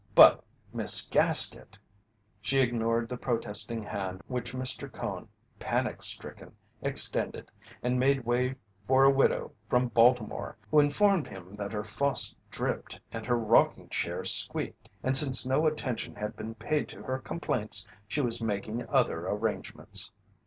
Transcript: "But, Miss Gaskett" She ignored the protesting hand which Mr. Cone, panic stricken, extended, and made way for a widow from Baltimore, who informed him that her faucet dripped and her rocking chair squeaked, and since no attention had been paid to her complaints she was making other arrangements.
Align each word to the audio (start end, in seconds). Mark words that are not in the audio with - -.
"But, 0.15 0.43
Miss 0.73 1.07
Gaskett" 1.07 1.77
She 2.41 2.59
ignored 2.59 3.07
the 3.07 3.17
protesting 3.19 3.83
hand 3.83 4.21
which 4.25 4.51
Mr. 4.55 4.91
Cone, 4.91 5.27
panic 5.59 6.01
stricken, 6.01 6.53
extended, 6.81 7.51
and 7.83 7.99
made 7.99 8.25
way 8.25 8.55
for 8.87 9.03
a 9.03 9.11
widow 9.11 9.51
from 9.69 9.89
Baltimore, 9.89 10.57
who 10.71 10.79
informed 10.79 11.27
him 11.27 11.53
that 11.53 11.71
her 11.71 11.83
faucet 11.83 12.35
dripped 12.49 12.99
and 13.11 13.27
her 13.27 13.37
rocking 13.37 13.89
chair 13.89 14.23
squeaked, 14.25 14.89
and 15.03 15.15
since 15.15 15.45
no 15.45 15.67
attention 15.67 16.15
had 16.15 16.35
been 16.35 16.55
paid 16.55 16.87
to 16.89 17.03
her 17.03 17.19
complaints 17.19 17.85
she 18.07 18.21
was 18.21 18.41
making 18.41 18.83
other 18.89 19.27
arrangements. 19.27 20.09